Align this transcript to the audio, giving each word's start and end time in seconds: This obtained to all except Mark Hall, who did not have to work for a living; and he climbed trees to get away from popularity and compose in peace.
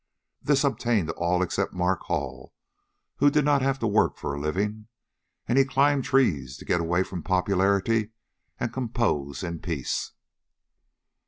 This 0.41 0.63
obtained 0.63 1.09
to 1.09 1.13
all 1.13 1.43
except 1.43 1.73
Mark 1.73 2.01
Hall, 2.05 2.55
who 3.17 3.29
did 3.29 3.45
not 3.45 3.61
have 3.61 3.77
to 3.77 3.85
work 3.85 4.17
for 4.17 4.33
a 4.33 4.39
living; 4.39 4.87
and 5.47 5.59
he 5.59 5.63
climbed 5.63 6.05
trees 6.05 6.57
to 6.57 6.65
get 6.65 6.81
away 6.81 7.03
from 7.03 7.21
popularity 7.21 8.09
and 8.59 8.73
compose 8.73 9.43
in 9.43 9.59
peace. 9.59 10.13